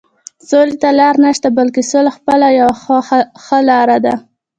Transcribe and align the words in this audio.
سولې 0.49 0.75
ته 0.81 0.89
لاره 0.99 1.19
نشته، 1.25 1.47
بلکې 1.57 1.83
سوله 1.91 2.11
خپله 2.17 2.47
یوه 2.59 2.75
ښه 3.45 3.59
لاره 3.69 3.97
ده. 4.05 4.15